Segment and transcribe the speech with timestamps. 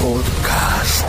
[0.00, 1.04] Podcast.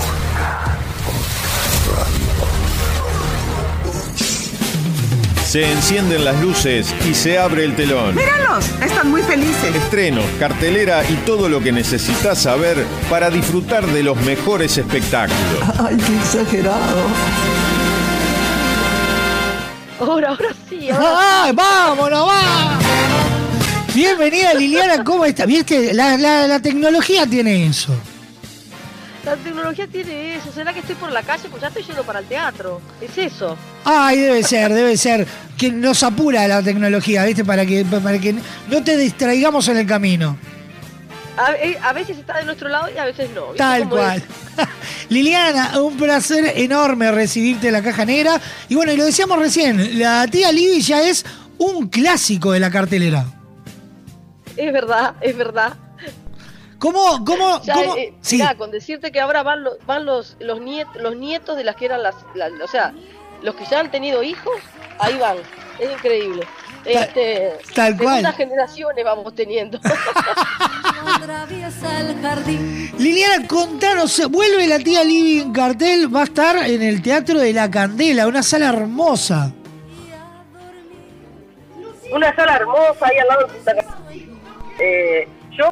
[5.46, 8.16] Se encienden las luces y se abre el telón.
[8.16, 9.76] Míralos, están muy felices.
[9.76, 15.40] Estrenos, cartelera y todo lo que necesitas saber para disfrutar de los mejores espectáculos.
[15.80, 17.02] Ay, qué exagerado.
[20.00, 20.90] Ahora, ahora sí.
[20.90, 21.44] Ahora...
[21.44, 22.80] ¡Ay, vámonos, va!
[23.94, 25.46] Bienvenida Liliana, ¿cómo está?
[25.46, 27.94] Viste, la, la, la tecnología tiene eso.
[29.26, 30.52] La tecnología tiene eso.
[30.52, 31.50] ¿Será que estoy por la calle?
[31.50, 32.82] Pues ya estoy yendo para el teatro.
[33.02, 33.58] Es eso.
[33.84, 35.28] Ay, debe ser, debe ser.
[35.58, 37.44] Que nos apura la tecnología, ¿viste?
[37.44, 38.34] Para que, para que
[38.70, 40.38] no te distraigamos en el camino.
[41.38, 43.48] A, eh, a veces está de nuestro lado y a veces no.
[43.48, 44.24] ¿viste Tal cual.
[45.10, 48.40] Liliana, un placer enorme recibirte en la caja negra.
[48.70, 51.26] Y bueno, y lo decíamos recién, la tía Libby ya es
[51.58, 53.26] un clásico de la cartelera.
[54.56, 55.74] Es verdad, es verdad.
[56.80, 57.96] ¿Cómo, cómo, Ya, cómo?
[57.98, 61.56] eh, Sí, mirá, con decirte que ahora van, los van los, los, niet- los nietos
[61.58, 62.94] de las que eran las, las- O sea,
[63.42, 64.56] los que ya han tenido hijos,
[65.00, 65.38] ahí van.
[65.78, 66.48] Es increíble.
[66.86, 68.08] Este, tal cual.
[68.08, 69.80] segundas generaciones vamos teniendo.
[72.98, 77.54] Liliana, contanos, vuelve la tía Libby en cartel, va a estar en el Teatro de
[77.54, 79.52] la Candela, una sala hermosa.
[82.14, 83.76] una sala hermosa ahí al lado de Punta.
[84.80, 85.72] Eh, yo,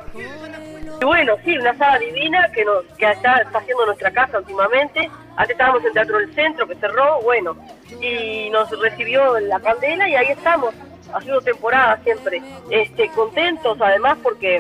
[0.99, 5.09] y bueno, sí, una sala divina que nos que está haciendo nuestra casa últimamente.
[5.35, 7.55] Antes estábamos en Teatro del Centro, que cerró, bueno,
[8.01, 10.73] y nos recibió la candela y ahí estamos,
[11.13, 12.41] haciendo temporada siempre.
[12.71, 14.59] Este, contentos además porque,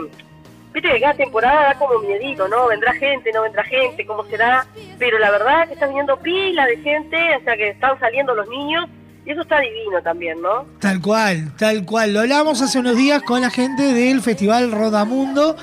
[0.73, 2.67] viste que cada temporada da como miedito, ¿no?
[2.67, 4.67] Vendrá gente, no vendrá gente, cómo será,
[4.99, 8.35] pero la verdad es que está viniendo pila de gente, o sea que están saliendo
[8.35, 8.87] los niños,
[9.25, 10.65] y eso está divino también, ¿no?
[10.79, 12.13] Tal cual, tal cual.
[12.13, 15.57] Lo hablamos hace unos días con la gente del Festival Rodamundo,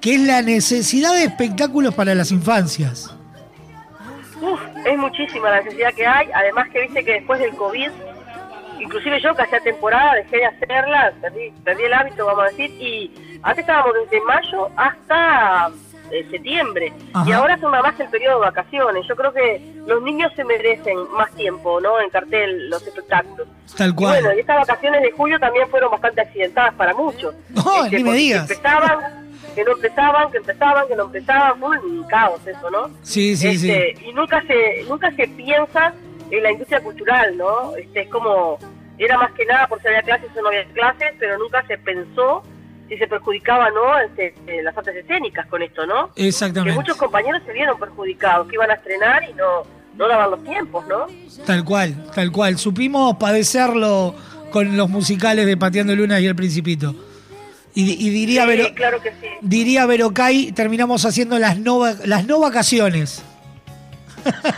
[0.00, 3.14] que es la necesidad de espectáculos para las infancias.
[4.40, 7.90] Uf, es muchísima la necesidad que hay, además que viste que después del COVID,
[8.80, 12.70] inclusive yo que hacía temporada dejé de hacerla, perdí, perdí el hábito, vamos a decir,
[12.80, 15.70] y antes estábamos desde mayo hasta
[16.12, 17.28] eh, septiembre, Ajá.
[17.28, 19.06] y ahora son más el periodo de vacaciones.
[19.08, 22.00] Yo creo que los niños se merecen más tiempo, ¿no?
[22.00, 23.48] En cartel, los espectáculos.
[23.76, 24.22] Tal Y cual.
[24.22, 27.34] bueno, y estas vacaciones de julio también fueron bastante accidentadas para muchos.
[27.50, 28.48] No, ni me digas.
[28.50, 32.90] Empezaban, que no empezaban, que empezaban, que no empezaban, fue un caos eso, ¿no?
[33.02, 33.70] Sí, sí, sí.
[33.70, 35.92] Este, Y nunca se, nunca se piensa
[36.30, 37.74] en la industria cultural, ¿no?
[37.76, 38.58] Este, es como,
[38.98, 41.78] era más que nada por si había clases o no había clases, pero nunca se
[41.78, 42.42] pensó
[42.88, 43.98] si se perjudicaba, ¿no?
[43.98, 46.12] Este, las artes escénicas con esto, ¿no?
[46.14, 46.74] Que Exactamente.
[46.74, 49.62] muchos compañeros se vieron perjudicados, que iban a estrenar y no,
[49.96, 51.06] no daban los tiempos, ¿no?
[51.44, 52.56] Tal cual, tal cual.
[52.56, 54.14] Supimos padecerlo
[54.50, 56.94] con los musicales de Pateando Luna y El Principito.
[57.80, 59.28] Y, y diría, Sí, Vero- claro que sí.
[59.40, 63.22] diría Verocay, terminamos haciendo las no, las no vacaciones.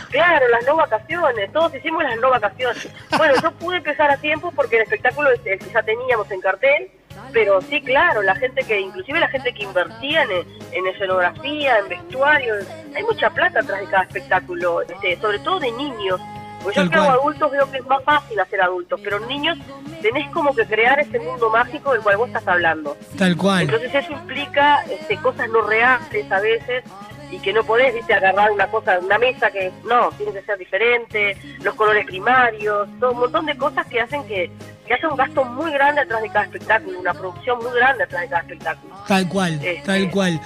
[0.09, 2.87] Claro, las no vacaciones, todos hicimos las no vacaciones.
[3.15, 6.41] Bueno, yo pude empezar a tiempo porque el espectáculo es el que ya teníamos en
[6.41, 6.89] cartel,
[7.31, 10.31] pero sí, claro, la gente que, inclusive la gente que invertía en,
[10.71, 12.55] en escenografía, en vestuario,
[12.95, 16.19] hay mucha plata atrás de cada espectáculo, este, sobre todo de niños.
[16.63, 19.57] Pues yo que hago adultos veo que es más fácil hacer adultos, pero niños
[20.01, 22.95] tenés como que crear ese mundo mágico del cual vos estás hablando.
[23.17, 23.63] Tal cual.
[23.63, 26.83] Entonces eso implica este, cosas no reales a veces
[27.31, 30.57] y que no podés, viste, agarrar una cosa, una mesa que no, tiene que ser
[30.57, 34.51] diferente, los colores primarios, todo un montón de cosas que hacen que,
[34.85, 38.21] que haya un gasto muy grande atrás de cada espectáculo, una producción muy grande atrás
[38.23, 38.95] de cada espectáculo.
[39.07, 40.41] Tal cual, Este- tal cual.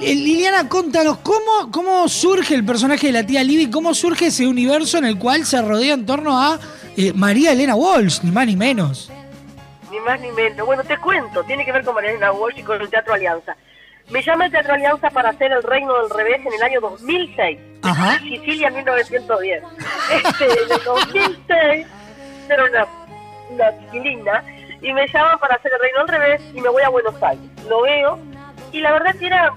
[0.00, 3.70] Eh, Liliana, contanos, ¿cómo, ¿cómo surge el personaje de la tía Libby?
[3.70, 6.58] ¿Cómo surge ese universo en el cual se rodea en torno a
[6.96, 9.10] eh, María Elena Walsh, ni más ni menos?
[9.90, 10.66] Ni más ni menos.
[10.66, 13.56] Bueno, te cuento, tiene que ver con Mariana Walsh y con el Teatro Alianza.
[14.10, 17.58] Me llama el Teatro Alianza para hacer El Reino del Revés en el año 2006.
[17.82, 18.18] Ajá.
[18.20, 19.62] Sicilia 1910.
[20.24, 21.86] Este, en el 2006
[22.48, 22.86] era una,
[23.50, 24.44] una chiquilina
[24.80, 27.44] y me llaman para hacer El Reino del Revés y me voy a Buenos Aires.
[27.68, 28.18] Lo veo
[28.72, 29.52] y la verdad que era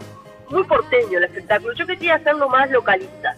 [0.51, 1.73] muy porteño el espectáculo.
[1.73, 3.35] Yo quería hacerlo más localista.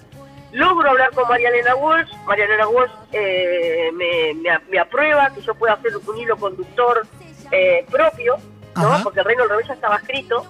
[0.52, 2.12] Logro hablar con María Elena Walsh.
[2.26, 7.06] María Elena Walsh eh, me, me, me aprueba que yo pueda hacer un hilo conductor
[7.52, 8.38] eh, propio,
[8.76, 8.88] ¿no?
[8.88, 9.04] Ajá.
[9.04, 10.46] Porque El Reino del Revés ya estaba escrito.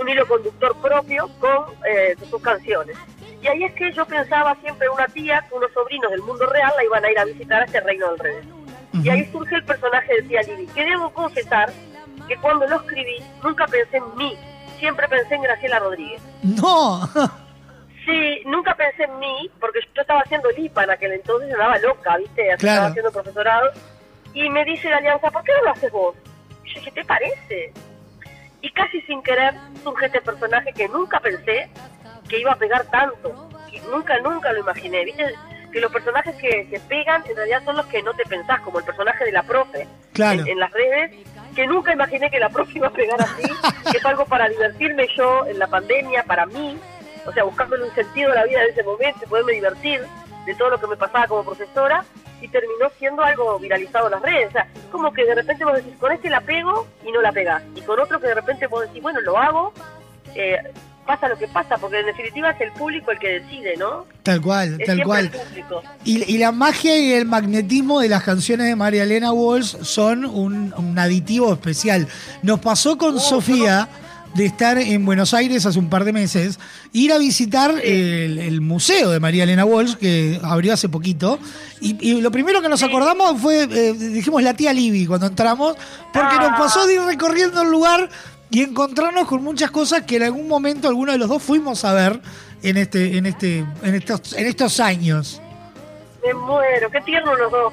[0.00, 2.96] Un hilo conductor propio con eh, sus canciones.
[3.42, 6.72] Y ahí es que yo pensaba siempre una tía que unos sobrinos del mundo real
[6.76, 8.46] la iban a ir a visitar a este Reino del Revés.
[9.02, 11.70] Y ahí surge el personaje de tía Libby, que debo confesar
[12.26, 14.36] que cuando lo escribí nunca pensé en mí,
[14.78, 16.22] siempre pensé en Graciela Rodríguez.
[16.42, 17.08] No.
[18.04, 21.78] Sí, nunca pensé en mí, porque yo estaba haciendo el IPA en aquel entonces, andaba
[21.78, 22.42] loca, ¿viste?
[22.42, 22.56] Claro.
[22.56, 23.70] Estaba haciendo profesorado.
[24.32, 26.16] Y me dice la alianza, ¿por qué no lo haces vos?
[26.64, 27.72] Y yo dije, ¿te parece?
[28.60, 31.70] y casi sin querer surge este personaje que nunca pensé
[32.28, 35.34] que iba a pegar tanto, que nunca, nunca lo imaginé, ¿viste?
[35.72, 38.78] Que los personajes que, que pegan en realidad son los que no te pensás, como
[38.78, 40.42] el personaje de la profe Claro.
[40.42, 41.12] en, en las redes,
[41.54, 43.42] que nunca imaginé que la profe iba a pegar así,
[43.90, 46.78] que es algo para divertirme yo en la pandemia, para mí,
[47.26, 50.02] o sea, buscándole un sentido a la vida en ese momento, poderme divertir
[50.46, 52.04] de todo lo que me pasaba como profesora,
[52.40, 54.48] y terminó siendo algo viralizado en las redes.
[54.48, 57.32] O sea, como que de repente vos decís, con este la pego y no la
[57.32, 57.62] pegás.
[57.74, 59.72] Y con otro que de repente vos decís, bueno, lo hago,
[60.36, 60.56] eh,
[61.08, 64.04] pasa lo que pasa, porque en definitiva es el público el que decide, ¿no?
[64.22, 65.30] Tal cual, Es tal cual.
[65.56, 65.62] el.
[66.04, 70.24] Y, y la magia y el magnetismo de las canciones de María Elena Walsh son
[70.26, 72.06] un, un aditivo especial.
[72.42, 73.88] Nos pasó con Sofía
[74.34, 76.60] de estar en Buenos Aires hace un par de meses,
[76.92, 81.38] ir a visitar el, el museo de María Elena Walsh, que abrió hace poquito,
[81.80, 85.76] y, y lo primero que nos acordamos fue, eh, dijimos la tía Libby cuando entramos,
[86.12, 86.56] porque nos Ah.
[86.58, 88.10] pasó de ir recorriendo el lugar
[88.50, 91.92] y encontrarnos con muchas cosas que en algún momento alguno de los dos fuimos a
[91.92, 92.20] ver
[92.62, 95.40] en este, en este, en estos, en estos años.
[96.24, 97.72] Me muero, qué tierno los dos.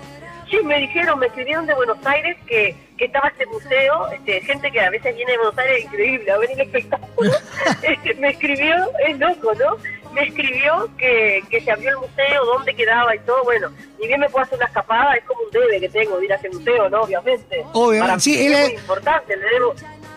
[0.50, 4.72] Sí, me dijeron, me escribieron de Buenos Aires que, que estaba este museo, este, gente
[4.72, 7.32] que a veces viene de Buenos Aires increíble a ver el espectáculo.
[7.82, 8.76] Este, me escribió,
[9.08, 9.78] es loco, ¿no?
[10.14, 13.44] Me escribió que, que se abrió el museo, dónde quedaba y todo.
[13.44, 13.70] Bueno,
[14.00, 16.34] ni bien me puedo hacer una escapada, es como un debe que tengo de ir
[16.34, 17.02] a ese museo, ¿no?
[17.02, 17.66] Obviamente.
[17.74, 19.76] Obviamente, Para sí, él es- muy importante, le debo.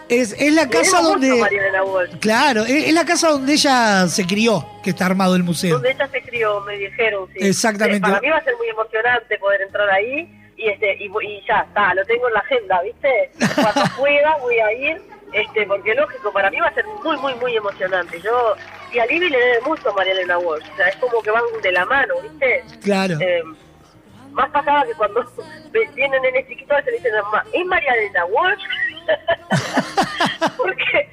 [0.08, 1.32] Es, es la casa donde.
[1.32, 2.18] Walsh.
[2.20, 5.74] Claro, es, es la casa donde ella se crió, que está armado el museo.
[5.74, 7.46] donde ella se crió, me dijeron, sí.
[7.46, 8.00] Exactamente.
[8.00, 10.28] Para mí va a ser muy emocionante poder entrar ahí
[10.58, 13.30] y este y, y ya está, lo tengo en la agenda, ¿viste?
[13.54, 15.00] Cuando pueda voy a ir,
[15.32, 18.20] este porque lógico, para mí va a ser muy, muy, muy emocionante.
[18.20, 18.54] Yo,
[18.92, 21.30] y a Libby le debe mucho a María Elena Walsh, o sea, es como que
[21.30, 22.64] van de la mano, ¿viste?
[22.82, 23.18] Claro.
[23.20, 23.42] Eh,
[24.32, 25.24] más pasaba que cuando
[25.94, 27.12] vienen nenes chiquitos se le dicen
[27.52, 28.62] ¿es María Elena Walsh?
[30.56, 31.08] Porque,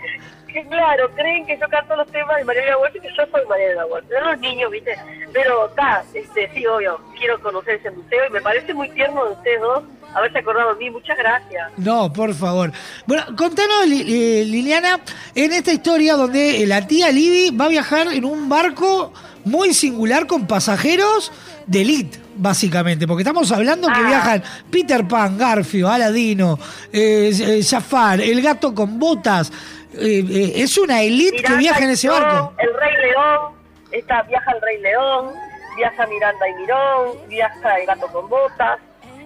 [0.47, 3.25] que claro, creen que yo canto los temas de María Elena Walsh y que yo
[3.31, 4.05] soy María Elena Walsh.
[4.09, 4.97] Son los niños, ¿viste?
[5.33, 9.31] Pero está, este, sí, obvio, quiero conocer ese museo y me parece muy tierno de
[9.33, 9.83] ustedes dos
[10.15, 10.89] haberse acordado de mí.
[10.89, 11.71] Muchas gracias.
[11.77, 12.71] No, por favor.
[13.05, 14.99] Bueno, contanos, eh, Liliana,
[15.35, 19.13] en esta historia donde eh, la tía Libby va a viajar en un barco
[19.43, 21.31] muy singular con pasajeros
[21.67, 24.07] de elite, básicamente, porque estamos hablando que Ah.
[24.07, 26.57] viajan Peter Pan, Garfio, Aladino,
[26.91, 29.51] eh, eh, Jafar, el gato con botas.
[29.97, 32.53] Eh, eh, es una elite que viaja en ese barco.
[32.57, 33.53] El Rey León,
[33.91, 35.31] está, viaja el Rey León,
[35.77, 38.79] viaja Miranda y Mirón, viaja el gato con botas,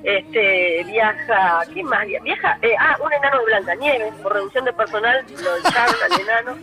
[0.03, 2.06] este, viaja, ¿qué más?
[2.23, 6.57] Viaja, eh, ah, un enano de Blancanieves, por reducción de personal lo echaron al enano,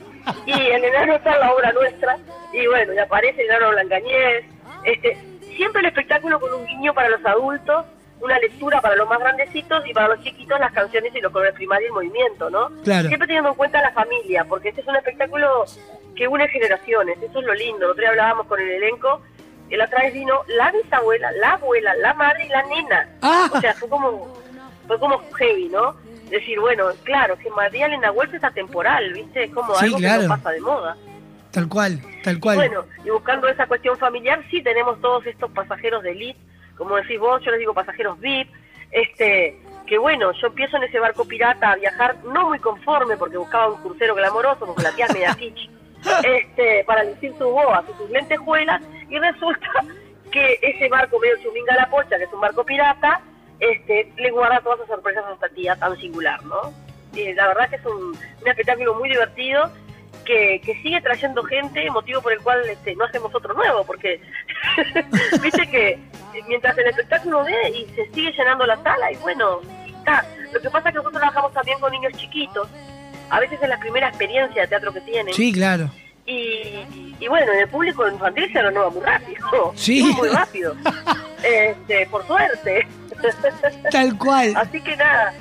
[0.47, 2.17] y el enano está en la obra nuestra,
[2.53, 4.45] y bueno, y aparece el enano Blancanieves,
[4.85, 5.19] este,
[5.57, 7.85] siempre el espectáculo con un guiño para los adultos,
[8.21, 11.55] una lectura para los más grandecitos y para los chiquitos las canciones y los colores
[11.55, 12.69] primarios y el movimiento, ¿no?
[12.83, 13.09] Claro.
[13.09, 15.65] Siempre teniendo en cuenta la familia, porque este es un espectáculo
[16.15, 17.85] que une generaciones, eso es lo lindo.
[17.85, 19.21] El otro día hablábamos con el elenco,
[19.71, 23.09] la otra vez vino la bisabuela, la abuela, la madre y la nena.
[23.21, 23.51] Ah.
[23.53, 24.35] O sea, fue como,
[24.87, 25.95] fue como heavy, ¿no?
[26.31, 29.45] Decir, bueno, claro, que María Elena Walsh es atemporal, ¿viste?
[29.45, 30.23] Es como Sí, algo claro.
[30.23, 30.97] que no pasa de moda.
[31.57, 32.57] Tal cual, tal cual.
[32.57, 36.39] Bueno, y buscando esa cuestión familiar, sí tenemos todos estos pasajeros de elite,
[36.77, 38.51] como decís vos, yo les digo pasajeros VIP,
[38.91, 43.39] este, que bueno, yo empiezo en ese barco pirata a viajar no muy conforme porque
[43.39, 45.71] buscaba un crucero glamoroso, porque la tía es media kitsch,
[46.25, 49.71] este, para lucir su boa, sus lentejuelas, y resulta
[50.31, 53.23] que ese barco medio chuminga la pocha, que es un barco pirata,
[53.61, 56.75] este, le guarda todas las sorpresas a esta tía tan singular, ¿no?
[57.15, 59.73] Y la verdad que es un, un espectáculo muy divertido
[60.25, 64.21] que, que sigue trayendo gente, motivo por el cual este, no hacemos otro nuevo, porque
[65.43, 65.99] viste que
[66.49, 70.25] mientras el espectáculo ve y se sigue llenando la sala, y bueno, está.
[70.53, 72.69] Lo que pasa es que nosotros trabajamos también con niños chiquitos,
[73.31, 75.35] a veces es la primera experiencia de teatro que tienen.
[75.35, 75.91] Sí, claro.
[76.27, 79.73] Y, y bueno, en el público infantil se renueva muy rápido.
[79.77, 80.03] Sí.
[80.03, 80.75] Muy, muy rápido.
[81.43, 82.87] este, por suerte.
[83.91, 85.33] Tal cual, Así que nada,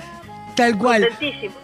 [0.55, 1.07] tal cual.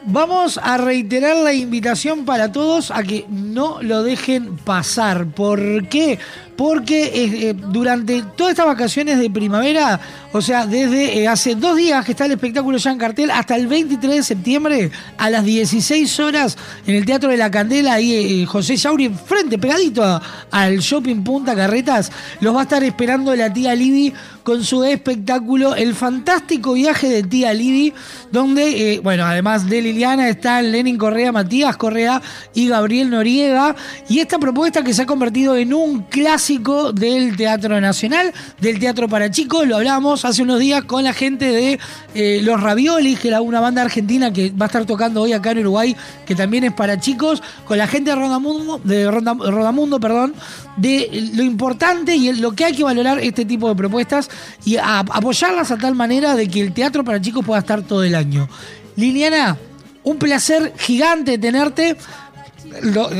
[0.05, 5.27] Vamos a reiterar la invitación para todos a que no lo dejen pasar.
[5.27, 6.19] ¿Por qué?
[6.57, 9.99] Porque eh, eh, durante todas estas vacaciones de primavera,
[10.31, 13.55] o sea, desde eh, hace dos días que está el espectáculo ya en cartel, hasta
[13.55, 18.41] el 23 de septiembre, a las 16 horas, en el Teatro de la Candela, ahí
[18.43, 20.21] eh, José Yauri, frente, pegadito a-
[20.51, 25.75] al Shopping Punta Carretas, los va a estar esperando la tía Libby con su espectáculo
[25.75, 27.93] El fantástico viaje de tía Lidy,
[28.31, 32.21] donde, eh, bueno, además de Liliana está Lenin Correa, Matías Correa
[32.53, 33.75] y Gabriel Noriega.
[34.09, 39.07] Y esta propuesta que se ha convertido en un clásico del Teatro Nacional, del Teatro
[39.07, 41.79] para Chicos, lo hablamos hace unos días con la gente de
[42.13, 45.51] eh, Los Raviolis, que era una banda argentina que va a estar tocando hoy acá
[45.51, 45.95] en Uruguay,
[46.25, 50.33] que también es para chicos, con la gente de Rodamundo, de Rodamundo, perdón,
[50.77, 54.29] de lo importante y lo que hay que valorar este tipo de propuestas
[54.65, 58.03] y a- apoyarlas a tal manera de que el teatro para chicos pueda estar todo
[58.03, 58.47] el año.
[58.95, 59.57] Liliana,
[60.03, 61.95] un placer gigante tenerte.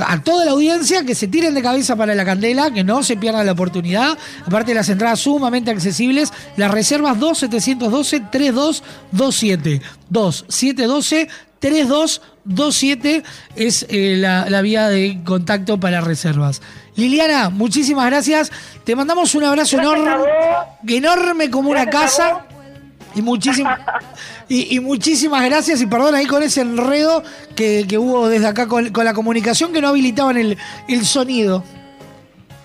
[0.08, 3.18] A toda la audiencia que se tiren de cabeza para la candela, que no se
[3.18, 4.18] pierdan la oportunidad.
[4.46, 6.32] Aparte, las entradas sumamente accesibles.
[6.56, 9.82] Las reservas 2712-3227.
[11.62, 13.24] 2712-3227
[13.56, 16.62] es eh, la, la vía de contacto para reservas.
[16.96, 18.52] Liliana, muchísimas gracias.
[18.84, 20.26] Te mandamos un abrazo Gracias enorme,
[20.88, 22.46] enorme como una Gracias casa.
[23.14, 23.80] Y, muchísimas
[24.48, 27.22] y, y muchísimas gracias y perdón ahí con ese enredo
[27.58, 31.64] que, que hubo desde acá con, con la comunicación que no habilitaban el, el sonido.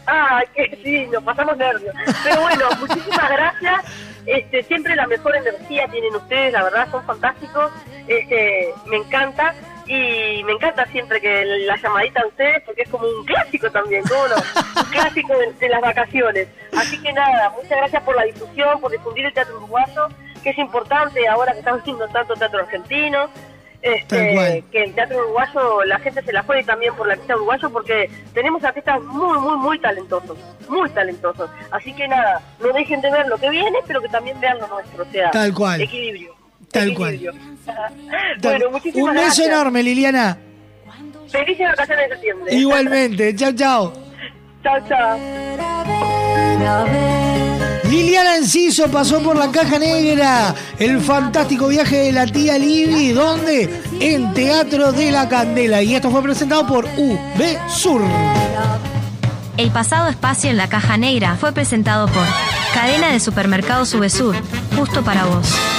[0.06, 1.94] Ah, que sí, nos pasamos nervios.
[2.22, 3.82] Pero bueno, muchísimas gracias.
[4.26, 7.72] Este, siempre la mejor energía tienen ustedes, la verdad, son fantásticos.
[8.06, 9.54] Este, me encanta.
[9.88, 14.02] Y me encanta siempre que la llamadita de ustedes, porque es como un clásico también,
[14.02, 14.34] ¿cómo no?
[14.82, 16.48] Un clásico de, de las vacaciones.
[16.76, 20.08] Así que nada, muchas gracias por la difusión, por difundir el teatro uruguayo,
[20.42, 23.30] que es importante ahora que estamos viendo tanto teatro argentino.
[24.06, 24.46] Tal cual.
[24.52, 27.70] Este, que el teatro uruguayo, la gente se la juegue también por la artista uruguayo
[27.70, 30.36] porque tenemos artistas muy, muy, muy talentosos,
[30.68, 31.50] muy talentosos.
[31.70, 34.66] Así que nada, no dejen de ver lo que viene, pero que también vean lo
[34.68, 35.80] nuestro, o sea, Tal cual.
[35.80, 36.34] equilibrio.
[36.72, 37.32] Tal equilibrio.
[38.42, 39.48] bueno, muchísimas Un beso gracias.
[39.48, 40.38] enorme, Liliana.
[41.28, 42.54] Felices vacaciones de septiembre.
[42.54, 43.34] Igualmente.
[43.36, 43.92] chao, chao.
[44.62, 45.16] Chao, chao.
[47.88, 50.54] Liliana Enciso pasó por la caja negra.
[50.78, 53.12] El fantástico viaje de la tía Libby.
[53.12, 53.82] ¿Dónde?
[54.00, 55.82] En Teatro de la Candela.
[55.82, 58.02] Y esto fue presentado por UB Sur.
[59.56, 62.24] El pasado espacio en la caja negra fue presentado por
[62.74, 64.36] Cadena de Supermercados Subesur,
[64.76, 65.75] justo para vos.